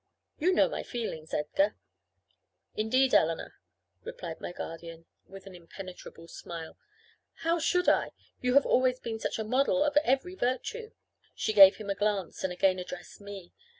[0.39, 1.75] You know my feelings, Edgar."
[2.73, 3.59] "Indeed, Eleanor,"
[4.01, 6.75] replied my guardian, with an impenetrable smile,
[7.45, 8.09] "how should I?
[8.41, 10.93] You have always been such a model of every virtue."
[11.35, 13.53] She gave him a glance, and again addressed me.